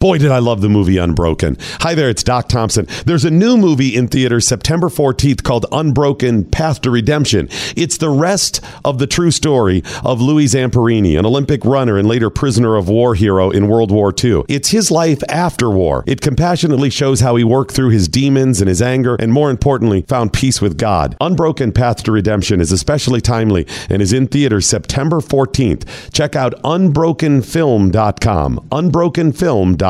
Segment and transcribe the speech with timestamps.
[0.00, 1.58] Boy, did I love the movie Unbroken.
[1.80, 2.86] Hi there, it's Doc Thompson.
[3.04, 7.50] There's a new movie in theaters September 14th called Unbroken Path to Redemption.
[7.76, 12.30] It's the rest of the true story of Louis Zamperini, an Olympic runner and later
[12.30, 14.44] prisoner of war hero in World War II.
[14.48, 16.02] It's his life after war.
[16.06, 20.06] It compassionately shows how he worked through his demons and his anger, and more importantly,
[20.08, 21.14] found peace with God.
[21.20, 26.10] Unbroken Path to Redemption is especially timely and is in theaters September 14th.
[26.10, 28.68] Check out unbrokenfilm.com.
[28.72, 29.89] Unbrokenfilm.com.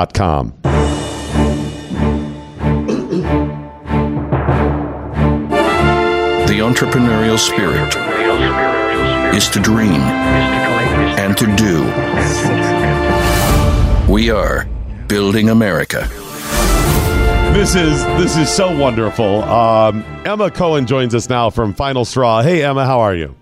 [6.46, 7.94] The entrepreneurial spirit
[9.34, 10.00] is to dream
[11.18, 11.84] and to do.
[14.12, 14.64] We are
[15.06, 16.08] building America.
[17.52, 19.42] This is this is so wonderful.
[19.44, 22.42] Um, Emma Cohen joins us now from Final Straw.
[22.42, 23.34] Hey Emma, how are you?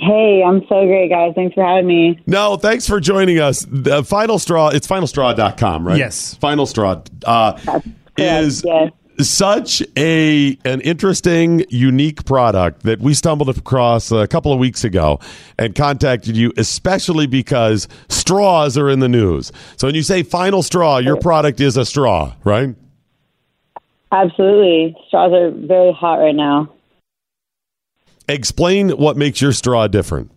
[0.00, 1.32] Hey, I'm so great, guys.
[1.34, 2.22] Thanks for having me.
[2.26, 3.66] No, thanks for joining us.
[3.68, 5.98] The Final Straw, it's finalstraw.com, right?
[5.98, 6.34] Yes.
[6.34, 7.80] Final Straw uh,
[8.16, 8.92] is yes.
[9.18, 15.18] such a an interesting, unique product that we stumbled across a couple of weeks ago
[15.58, 19.50] and contacted you, especially because straws are in the news.
[19.78, 22.76] So when you say Final Straw, your product is a straw, right?
[24.12, 24.96] Absolutely.
[25.08, 26.72] Straws are very hot right now.
[28.28, 30.30] Explain what makes your straw different.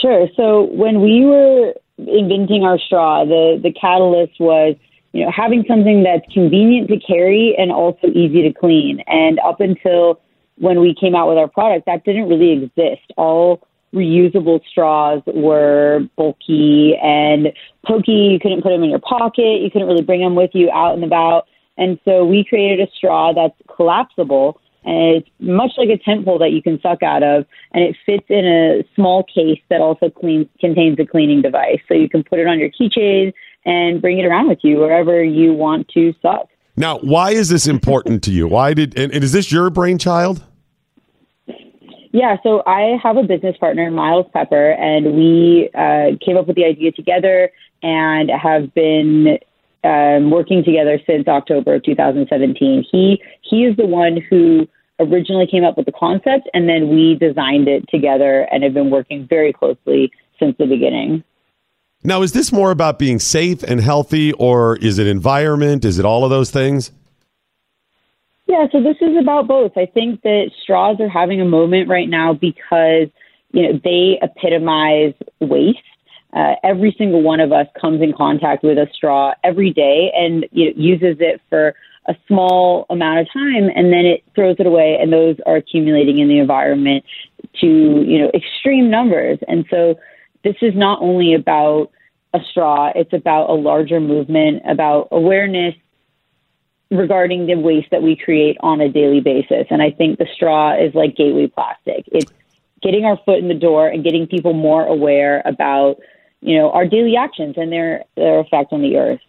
[0.00, 0.28] Sure.
[0.36, 4.76] So when we were inventing our straw, the, the catalyst was,
[5.12, 9.02] you know, having something that's convenient to carry and also easy to clean.
[9.06, 10.20] And up until
[10.58, 13.12] when we came out with our product, that didn't really exist.
[13.16, 17.52] All reusable straws were bulky and
[17.86, 18.12] pokey.
[18.12, 19.62] You couldn't put them in your pocket.
[19.62, 21.46] You couldn't really bring them with you out and about.
[21.78, 26.38] And so we created a straw that's collapsible and it's much like a tent pole
[26.38, 30.08] that you can suck out of, and it fits in a small case that also
[30.08, 31.80] cleans, contains a cleaning device.
[31.88, 33.32] So you can put it on your keychain
[33.64, 36.48] and bring it around with you wherever you want to suck.
[36.76, 38.46] Now, why is this important to you?
[38.46, 40.44] Why did and, and is this your brainchild?
[42.12, 46.56] Yeah, so I have a business partner, Miles Pepper, and we uh, came up with
[46.56, 47.50] the idea together
[47.82, 49.38] and have been
[49.84, 52.86] um, working together since October of 2017.
[52.90, 54.66] He he is the one who
[54.98, 58.90] originally came up with the concept, and then we designed it together and have been
[58.90, 61.22] working very closely since the beginning.
[62.04, 65.84] Now, is this more about being safe and healthy, or is it environment?
[65.84, 66.92] Is it all of those things?
[68.46, 69.72] Yeah, so this is about both.
[69.76, 73.08] I think that straws are having a moment right now because
[73.52, 75.78] you know they epitomize waste.
[76.32, 80.46] Uh, every single one of us comes in contact with a straw every day and
[80.52, 81.74] you know, uses it for
[82.08, 86.18] a small amount of time and then it throws it away and those are accumulating
[86.18, 87.04] in the environment
[87.60, 89.38] to you know extreme numbers.
[89.48, 89.98] And so
[90.44, 91.90] this is not only about
[92.34, 95.74] a straw it's about a larger movement about awareness
[96.90, 99.66] regarding the waste that we create on a daily basis.
[99.70, 102.04] And i think the straw is like gateway plastic.
[102.12, 102.32] It's
[102.82, 105.96] getting our foot in the door and getting people more aware about
[106.40, 109.20] you know our daily actions and their their effect on the earth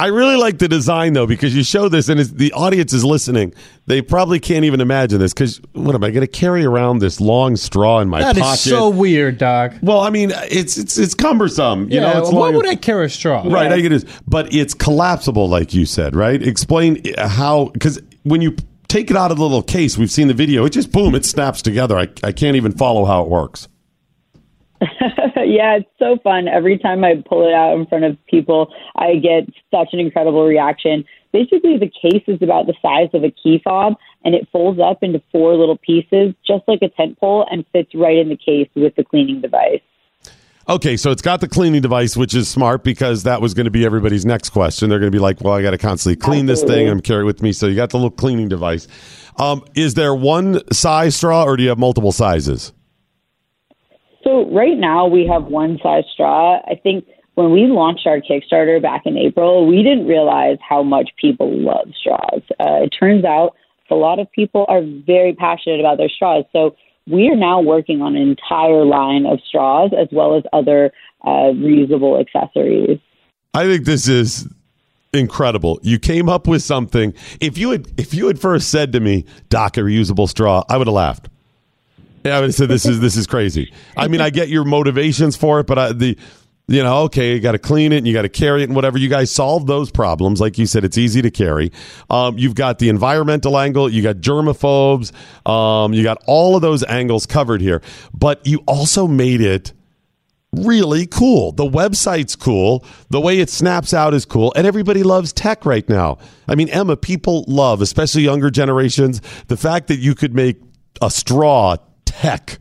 [0.00, 3.04] I really like the design though because you show this and it's, the audience is
[3.04, 3.52] listening.
[3.84, 7.20] They probably can't even imagine this because what am I going to carry around this
[7.20, 8.58] long straw in my That is pocket?
[8.60, 9.74] so weird, Doc.
[9.82, 11.90] well, I mean, it's it's it's cumbersome.
[11.90, 12.54] You yeah, know, it's why long.
[12.54, 13.42] would I carry a straw?
[13.46, 16.16] right, I get it, but it's collapsible, like you said.
[16.16, 16.42] Right?
[16.42, 18.56] Explain uh, how because when you
[18.88, 20.64] take it out of the little case, we've seen the video.
[20.64, 21.98] It just boom, it snaps together.
[21.98, 23.68] I I can't even follow how it works.
[25.36, 26.48] yeah, it's so fun.
[26.48, 30.46] Every time I pull it out in front of people, I get such an incredible
[30.46, 31.04] reaction.
[31.32, 35.02] Basically, the case is about the size of a key fob, and it folds up
[35.02, 38.70] into four little pieces, just like a tent pole, and fits right in the case
[38.74, 39.82] with the cleaning device.
[40.68, 43.70] Okay, so it's got the cleaning device, which is smart because that was going to
[43.70, 44.88] be everybody's next question.
[44.88, 47.22] They're going to be like, "Well, I got to constantly clean this thing and carry
[47.22, 48.86] it with me." So you got the little cleaning device.
[49.36, 52.72] Um, is there one size straw, or do you have multiple sizes?
[54.22, 56.60] So right now we have one size straw.
[56.66, 61.10] I think when we launched our Kickstarter back in April, we didn't realize how much
[61.20, 62.42] people love straws.
[62.58, 63.54] Uh, it turns out
[63.90, 66.44] a lot of people are very passionate about their straws.
[66.52, 66.76] So
[67.06, 70.92] we are now working on an entire line of straws as well as other
[71.24, 72.98] uh, reusable accessories.
[73.54, 74.48] I think this is
[75.12, 75.80] incredible.
[75.82, 77.14] You came up with something.
[77.40, 80.76] If you had if you had first said to me, "Doc, a reusable straw," I
[80.76, 81.28] would have laughed.
[82.24, 85.36] Yeah, I would said, "This is this is crazy." I mean, I get your motivations
[85.36, 86.18] for it, but I, the
[86.70, 88.76] you know, okay, you got to clean it and you got to carry it and
[88.76, 88.96] whatever.
[88.96, 90.40] You guys solve those problems.
[90.40, 91.72] Like you said, it's easy to carry.
[92.08, 95.10] Um, you've got the environmental angle, you got germaphobes,
[95.50, 97.82] um, you got all of those angles covered here.
[98.14, 99.72] But you also made it
[100.52, 101.50] really cool.
[101.50, 102.84] The website's cool.
[103.08, 104.52] The way it snaps out is cool.
[104.54, 106.18] And everybody loves tech right now.
[106.46, 110.60] I mean, Emma, people love, especially younger generations, the fact that you could make
[111.02, 111.78] a straw
[112.10, 112.58] tech.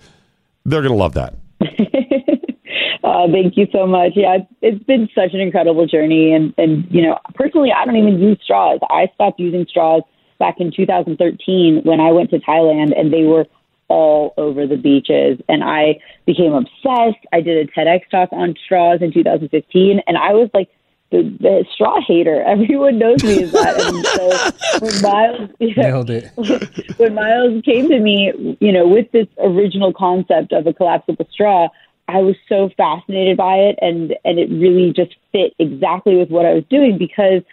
[0.65, 1.35] They're going to love that.
[3.03, 4.11] Uh, thank you so much.
[4.15, 6.33] Yeah, it's, been such an incredible journey.
[6.33, 8.79] And, and, you know, personally, I don't even use straws.
[8.89, 10.03] I stopped using straws
[10.37, 13.45] back in 2013 when I went to Thailand and they were
[13.87, 15.39] all over the beaches.
[15.49, 17.25] And I became obsessed.
[17.33, 20.01] I did a TEDx talk on straws in 2015.
[20.05, 20.69] And I was like,
[21.11, 22.41] the, the straw hater.
[22.47, 23.79] Everyone knows me as that.
[23.79, 26.31] And so when Miles, you know, Nailed it.
[26.97, 31.69] when Miles came to me, you know, with this original concept of a collapsible straw,
[32.07, 36.43] I was so fascinated by it, and and it really just fit exactly with what
[36.45, 37.43] I was doing because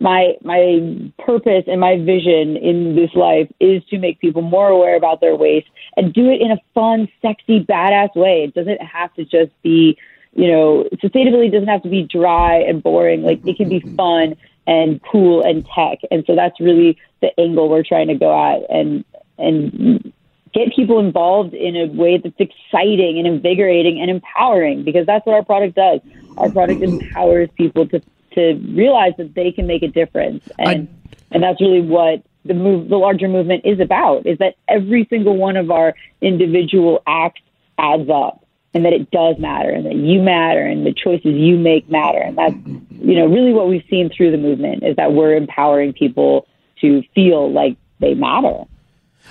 [0.00, 4.96] my my purpose and my vision in this life is to make people more aware
[4.96, 8.44] about their waste and do it in a fun, sexy, badass way.
[8.44, 9.96] It doesn't have to just be,
[10.34, 13.22] you know, sustainability doesn't have to be dry and boring.
[13.22, 13.96] Like it can be mm-hmm.
[13.96, 14.36] fun
[14.66, 15.98] and cool and tech.
[16.10, 19.04] And so that's really the angle we're trying to go at and
[19.38, 20.12] and
[20.52, 25.34] get people involved in a way that's exciting and invigorating and empowering because that's what
[25.34, 26.00] our product does.
[26.36, 27.00] Our product mm-hmm.
[27.00, 28.00] empowers people to
[28.34, 30.88] to realize that they can make a difference, and
[31.30, 34.26] and that's really what the move, the larger movement is about.
[34.26, 37.42] Is that every single one of our individual acts
[37.78, 38.43] adds up,
[38.74, 42.18] and that it does matter, and that you matter, and the choices you make matter,
[42.18, 42.54] and that's
[42.90, 46.46] you know really what we've seen through the movement is that we're empowering people
[46.80, 48.64] to feel like they matter.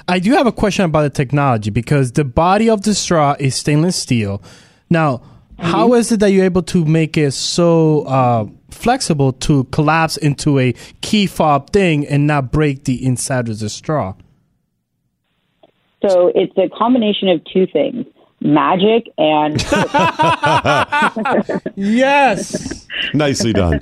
[0.07, 3.55] I do have a question about the technology because the body of the straw is
[3.55, 4.41] stainless steel.
[4.89, 5.21] Now,
[5.59, 10.59] how is it that you're able to make it so uh, flexible to collapse into
[10.59, 14.15] a key fob thing and not break the inside of the straw?
[16.05, 18.05] So it's a combination of two things:
[18.43, 19.61] magic and
[21.75, 22.87] Yes.
[23.13, 23.81] Nicely done.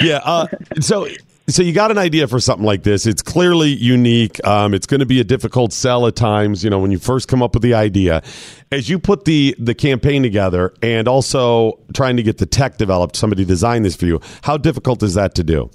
[0.00, 0.20] Yeah.
[0.24, 0.46] Uh,
[0.80, 1.08] so.
[1.48, 3.06] So you got an idea for something like this.
[3.06, 4.44] It's clearly unique.
[4.44, 6.64] Um, it's going to be a difficult sell at times.
[6.64, 8.20] You know, when you first come up with the idea,
[8.72, 13.14] as you put the the campaign together, and also trying to get the tech developed,
[13.14, 14.20] somebody designed this for you.
[14.42, 15.70] How difficult is that to do?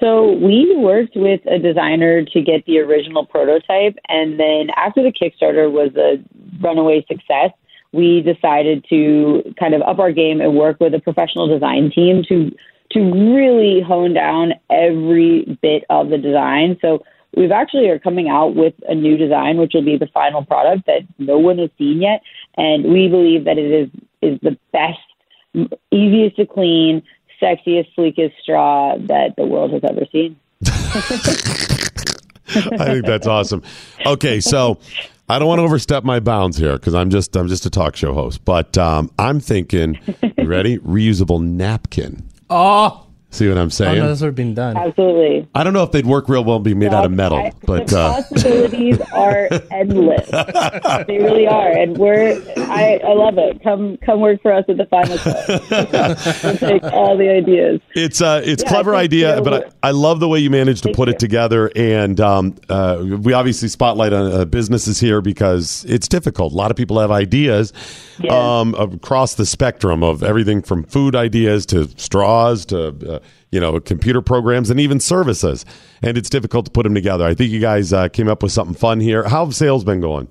[0.00, 5.12] So we worked with a designer to get the original prototype, and then after the
[5.12, 6.22] Kickstarter was a
[6.60, 7.50] runaway success,
[7.92, 12.22] we decided to kind of up our game and work with a professional design team
[12.28, 12.54] to
[12.90, 16.78] to really hone down every bit of the design.
[16.80, 17.02] So
[17.36, 20.86] we've actually are coming out with a new design, which will be the final product
[20.86, 22.22] that no one has seen yet,
[22.56, 23.88] and we believe that it is
[24.22, 24.98] is the best,
[25.90, 27.02] easiest to clean,
[27.42, 30.36] sexiest, sleekest straw that the world has ever seen.
[32.48, 33.62] I think that's awesome.
[34.04, 34.78] Okay, so
[35.28, 37.96] I don't want to overstep my bounds here because I'm just I'm just a talk
[37.96, 39.98] show host, but um, I'm thinking,
[40.38, 40.78] you ready?
[40.78, 42.28] Reusable napkin.
[42.48, 43.05] Oh,
[43.36, 43.98] See what I'm oh saying?
[43.98, 44.76] no, that's already been done.
[44.78, 45.46] Absolutely.
[45.54, 47.86] I don't know if they'd work real well being made out of metal, I- but
[47.88, 50.26] the uh, possibilities are endless.
[51.06, 53.62] they really are, and we're I, I love it.
[53.62, 55.46] Come come work for us at the final cut.
[56.44, 57.80] we'll take all the ideas.
[57.94, 59.42] it's uh, it's Yeah, clever idea.
[59.42, 61.14] but I, I love the way you managed to Thank put you.
[61.14, 66.52] it together, and um, uh, we obviously spotlight on uh, businesses here because it's difficult.
[66.52, 67.72] A lot of people have ideas
[68.18, 68.32] Yeah.
[68.60, 73.18] um, across the spectrum of everything from food ideas to straws to uh,
[73.50, 75.64] you know computer programs and even services,
[76.02, 77.24] and it's difficult to put them together.
[77.24, 79.28] I think you guys uh, came up with something fun here.
[79.28, 80.28] How have sales been going?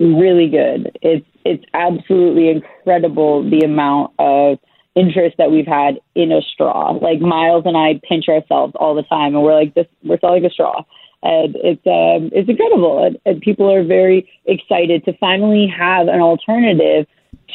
[0.00, 0.98] really good.
[1.02, 4.58] It's it's absolutely incredible the amount of
[4.96, 6.90] interest that we've had in a straw.
[6.92, 10.44] Like Miles and I pinch ourselves all the time, and we're like, "This, we're selling
[10.44, 10.82] a straw,"
[11.22, 13.04] and it's um, it's incredible.
[13.04, 17.06] And, and people are very excited to finally have an alternative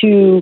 [0.01, 0.41] to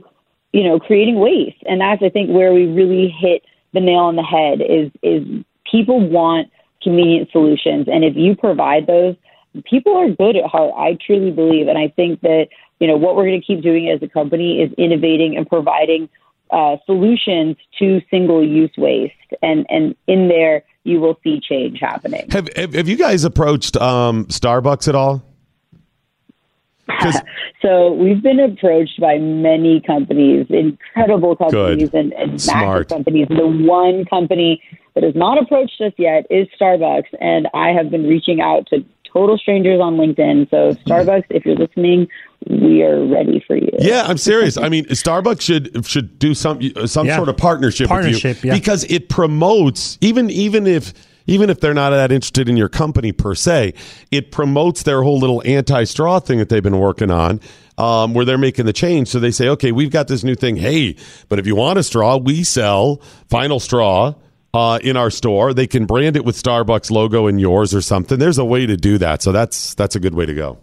[0.54, 1.62] you know creating waste.
[1.68, 3.44] And that's I think where we really hit
[3.74, 6.50] the nail on the head is is people want
[6.82, 9.16] convenient solutions, and if you provide those
[9.66, 10.74] people are good at heart.
[10.78, 12.48] I truly believe, and I think that
[12.80, 16.10] you know what we're going to keep doing as a company is innovating and providing
[16.50, 22.30] uh, solutions to single-use waste, and and in there you will see change happening.
[22.32, 25.24] Have have, have you guys approached um, Starbucks at all?
[27.00, 27.22] 'Cause-
[27.62, 31.94] So we've been approached by many companies, incredible companies, Good.
[31.94, 32.62] and, and Smart.
[32.76, 33.28] massive companies.
[33.30, 34.62] The one company
[34.96, 38.84] that has not approached us yet is Starbucks, and I have been reaching out to
[39.12, 40.50] total strangers on LinkedIn.
[40.52, 42.08] So Starbucks, if you're listening,
[42.50, 43.70] we are ready for you.
[43.80, 44.58] Yeah, I'm serious.
[44.58, 47.16] I mean, Starbucks should should do some some Yeah.
[47.16, 48.58] sort of partnership, Partnership, with you yeah.
[48.60, 50.94] because it promotes even even if
[51.28, 53.74] even if they're not that interested in your company per se,
[54.12, 57.40] it promotes their whole little anti-straw thing that they've been working on.
[57.76, 60.58] Um, where they're making the change, so they say, "Okay, we've got this new thing.
[60.58, 60.96] Hey,
[61.28, 64.14] but if you want a straw, we sell Final Straw
[64.54, 65.54] uh, in our store.
[65.54, 68.20] They can brand it with Starbucks logo in yours or something.
[68.20, 70.60] There's a way to do that, so that's that's a good way to go.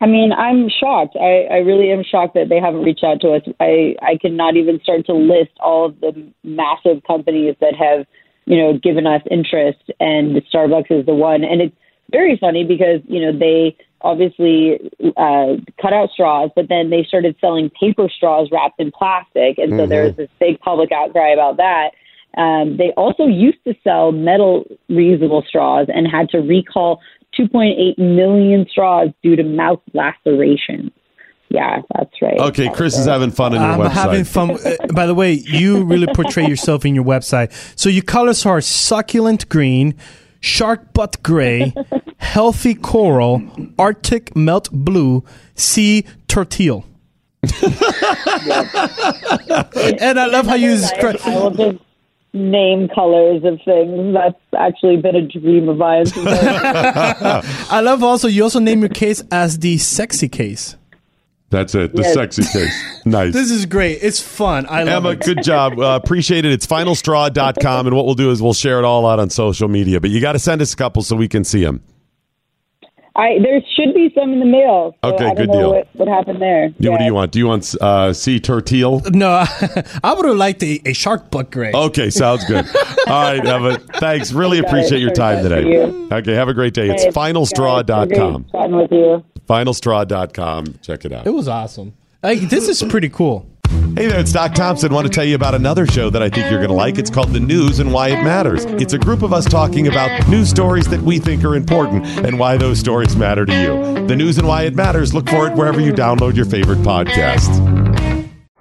[0.00, 1.16] I mean, I'm shocked.
[1.16, 3.42] I, I really am shocked that they haven't reached out to us.
[3.58, 8.06] I, I cannot even start to list all of the massive companies that have,
[8.46, 11.44] you know, given us interest, and Starbucks is the one.
[11.44, 11.76] And it's
[12.10, 14.78] very funny because, you know, they obviously
[15.16, 19.58] uh, cut out straws, but then they started selling paper straws wrapped in plastic.
[19.58, 21.90] And so there was this big public outcry about that.
[22.36, 27.00] Um, they also used to sell metal reusable straws and had to recall
[27.38, 30.92] 2.8 million straws due to mouth lacerations.
[31.48, 32.38] Yeah, that's right.
[32.38, 33.92] Okay, Chris is having fun on your I'm website.
[33.92, 34.50] having fun.
[34.64, 37.52] Uh, By the way, you really portray yourself in your website.
[37.78, 39.94] So your colors are succulent green,
[40.40, 41.72] shark butt gray,
[42.18, 43.42] healthy coral,
[43.78, 45.22] Arctic melt blue,
[45.54, 46.84] sea tortille.
[50.00, 51.16] and I love how you describe.
[51.24, 51.78] I will just
[52.32, 54.14] name colors of things.
[54.14, 56.06] That's actually been a dream of mine.
[56.16, 60.76] I- I love also you also name your case as the sexy case.
[61.56, 61.94] That's it.
[61.94, 62.14] The Yes.
[62.14, 62.82] sexy case.
[63.06, 63.32] Nice.
[63.32, 64.00] This is great.
[64.02, 64.66] It's fun.
[64.68, 65.20] I love Emma, it.
[65.20, 65.78] good job.
[65.78, 66.50] Uh, appreciate it.
[66.52, 67.86] It's finalstraw.com.
[67.86, 70.00] And what we'll do is we'll share it all out on social media.
[70.00, 71.82] But you got to send us a couple so we can see them.
[73.14, 74.94] I there should be some in the mail.
[75.02, 75.70] So Okay, good deal.
[75.72, 76.68] What, what happened there?
[76.80, 77.32] Do, What do you want?
[77.32, 79.00] Do you want uh, sea tortille?
[79.14, 79.30] No,
[80.04, 81.72] I would have liked a, a shark butt gray.
[81.72, 82.66] Okay, sounds good.
[83.06, 83.78] All right, Emma.
[83.78, 84.32] Thanks.
[84.32, 85.66] Really appreciate your time today.
[85.66, 86.08] you.
[86.12, 86.90] Okay, have a great day.
[86.90, 88.46] It's finalstraw.com.
[88.52, 89.24] chatting with you.
[89.48, 90.78] Finalstraw.com.
[90.82, 91.26] Check it out.
[91.26, 91.94] It was awesome.
[92.22, 93.46] Like, this is pretty cool.
[93.96, 94.92] Hey there, it's Doc Thompson.
[94.92, 96.98] want to tell you about another show that I think you're going to like.
[96.98, 98.64] It's called The News and Why It Matters.
[98.64, 102.38] It's a group of us talking about news stories that we think are important and
[102.38, 104.06] why those stories matter to you.
[104.06, 105.14] The News and Why It Matters.
[105.14, 107.62] Look for it wherever you download your favorite podcasts.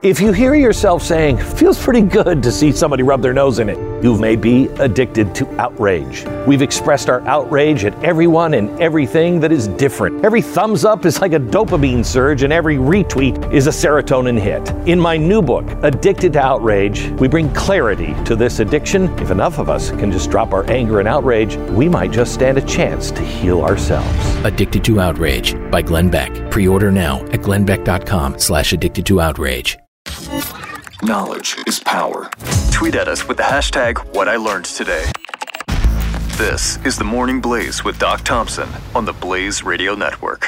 [0.02, 3.70] If you hear yourself saying, feels pretty good to see somebody rub their nose in
[3.70, 6.26] it, you may be addicted to outrage.
[6.46, 10.24] We've expressed our outrage at everyone and everything that is different.
[10.24, 14.70] Every thumbs up is like a dopamine surge, and every retweet is a serotonin hit.
[14.88, 19.10] In my new book, Addicted to Outrage, we bring clarity to this addiction.
[19.18, 22.60] If enough of us can just drop our anger and outrage, we might just stand
[22.60, 24.46] a chance to heal ourselves.
[24.46, 26.52] Addicted to Outrage by Glenn Beck.
[26.52, 29.80] Pre-order now at glennbeck.com slash addicted to outrage.
[31.02, 32.30] Knowledge is power.
[32.76, 35.10] Tweet at us with the hashtag What I Learned Today.
[36.38, 40.44] This is the Morning Blaze with Doc Thompson on the Blaze Radio Network.